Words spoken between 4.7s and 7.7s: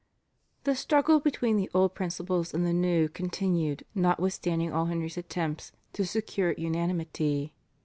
all Henry's attempts to secure unanimity.